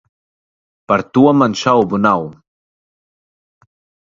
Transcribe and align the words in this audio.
Par 0.87 1.03
to 1.17 1.23
man 1.41 1.53
šaubu 1.61 2.01
nav. 2.07 2.25